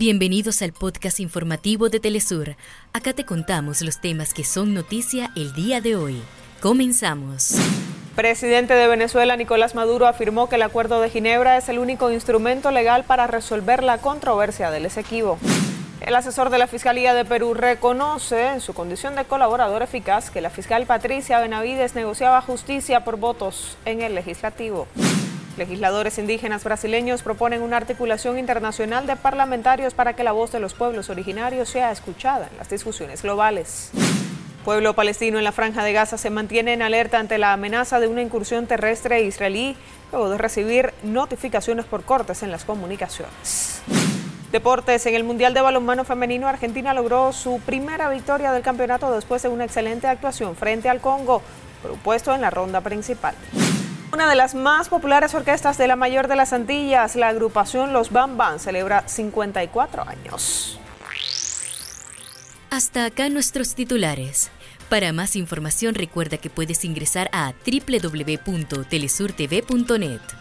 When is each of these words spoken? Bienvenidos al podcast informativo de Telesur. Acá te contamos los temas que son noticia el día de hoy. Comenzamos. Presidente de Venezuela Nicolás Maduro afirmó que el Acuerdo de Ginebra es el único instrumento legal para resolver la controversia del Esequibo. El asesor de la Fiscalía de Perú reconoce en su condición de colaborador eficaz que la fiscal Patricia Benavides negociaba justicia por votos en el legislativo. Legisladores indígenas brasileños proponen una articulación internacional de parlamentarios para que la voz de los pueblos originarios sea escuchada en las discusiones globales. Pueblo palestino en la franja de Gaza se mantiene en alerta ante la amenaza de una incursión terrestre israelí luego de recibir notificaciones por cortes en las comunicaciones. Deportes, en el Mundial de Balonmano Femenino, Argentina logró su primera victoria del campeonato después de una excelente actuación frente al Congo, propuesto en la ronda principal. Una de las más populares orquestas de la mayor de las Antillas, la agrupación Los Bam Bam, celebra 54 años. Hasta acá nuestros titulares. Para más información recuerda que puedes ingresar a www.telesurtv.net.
Bienvenidos 0.00 0.62
al 0.62 0.72
podcast 0.72 1.20
informativo 1.20 1.90
de 1.90 2.00
Telesur. 2.00 2.56
Acá 2.94 3.12
te 3.12 3.26
contamos 3.26 3.82
los 3.82 4.00
temas 4.00 4.32
que 4.32 4.44
son 4.44 4.72
noticia 4.72 5.30
el 5.36 5.52
día 5.52 5.82
de 5.82 5.94
hoy. 5.94 6.22
Comenzamos. 6.62 7.56
Presidente 8.16 8.72
de 8.72 8.88
Venezuela 8.88 9.36
Nicolás 9.36 9.74
Maduro 9.74 10.06
afirmó 10.06 10.48
que 10.48 10.56
el 10.56 10.62
Acuerdo 10.62 11.02
de 11.02 11.10
Ginebra 11.10 11.58
es 11.58 11.68
el 11.68 11.78
único 11.78 12.10
instrumento 12.10 12.70
legal 12.70 13.04
para 13.04 13.26
resolver 13.26 13.82
la 13.82 13.98
controversia 13.98 14.70
del 14.70 14.86
Esequibo. 14.86 15.36
El 16.00 16.14
asesor 16.14 16.48
de 16.48 16.56
la 16.56 16.66
Fiscalía 16.66 17.12
de 17.12 17.26
Perú 17.26 17.52
reconoce 17.52 18.46
en 18.46 18.62
su 18.62 18.72
condición 18.72 19.16
de 19.16 19.26
colaborador 19.26 19.82
eficaz 19.82 20.30
que 20.30 20.40
la 20.40 20.48
fiscal 20.48 20.86
Patricia 20.86 21.40
Benavides 21.40 21.94
negociaba 21.94 22.40
justicia 22.40 23.04
por 23.04 23.18
votos 23.18 23.76
en 23.84 24.00
el 24.00 24.14
legislativo. 24.14 24.88
Legisladores 25.56 26.18
indígenas 26.18 26.64
brasileños 26.64 27.22
proponen 27.22 27.62
una 27.62 27.76
articulación 27.76 28.38
internacional 28.38 29.06
de 29.06 29.16
parlamentarios 29.16 29.94
para 29.94 30.14
que 30.14 30.24
la 30.24 30.32
voz 30.32 30.52
de 30.52 30.60
los 30.60 30.74
pueblos 30.74 31.10
originarios 31.10 31.68
sea 31.68 31.90
escuchada 31.90 32.48
en 32.50 32.56
las 32.56 32.70
discusiones 32.70 33.22
globales. 33.22 33.90
Pueblo 34.64 34.94
palestino 34.94 35.38
en 35.38 35.44
la 35.44 35.52
franja 35.52 35.82
de 35.82 35.92
Gaza 35.92 36.18
se 36.18 36.30
mantiene 36.30 36.74
en 36.74 36.82
alerta 36.82 37.18
ante 37.18 37.38
la 37.38 37.52
amenaza 37.52 37.98
de 37.98 38.06
una 38.06 38.22
incursión 38.22 38.66
terrestre 38.66 39.22
israelí 39.22 39.76
luego 40.12 40.30
de 40.30 40.38
recibir 40.38 40.92
notificaciones 41.02 41.86
por 41.86 42.04
cortes 42.04 42.42
en 42.42 42.50
las 42.50 42.64
comunicaciones. 42.64 43.82
Deportes, 44.52 45.06
en 45.06 45.14
el 45.14 45.24
Mundial 45.24 45.54
de 45.54 45.60
Balonmano 45.60 46.04
Femenino, 46.04 46.48
Argentina 46.48 46.92
logró 46.92 47.32
su 47.32 47.60
primera 47.60 48.08
victoria 48.08 48.52
del 48.52 48.62
campeonato 48.62 49.12
después 49.12 49.42
de 49.42 49.48
una 49.48 49.64
excelente 49.64 50.08
actuación 50.08 50.56
frente 50.56 50.88
al 50.88 51.00
Congo, 51.00 51.40
propuesto 51.82 52.34
en 52.34 52.40
la 52.40 52.50
ronda 52.50 52.80
principal. 52.80 53.34
Una 54.12 54.28
de 54.28 54.34
las 54.34 54.56
más 54.56 54.88
populares 54.88 55.34
orquestas 55.34 55.78
de 55.78 55.86
la 55.86 55.94
mayor 55.94 56.26
de 56.26 56.34
las 56.34 56.52
Antillas, 56.52 57.14
la 57.14 57.28
agrupación 57.28 57.92
Los 57.92 58.10
Bam 58.10 58.36
Bam, 58.36 58.58
celebra 58.58 59.06
54 59.06 60.02
años. 60.02 60.80
Hasta 62.70 63.04
acá 63.04 63.28
nuestros 63.28 63.74
titulares. 63.74 64.50
Para 64.88 65.12
más 65.12 65.36
información 65.36 65.94
recuerda 65.94 66.38
que 66.38 66.50
puedes 66.50 66.84
ingresar 66.84 67.30
a 67.32 67.52
www.telesurtv.net. 67.64 70.39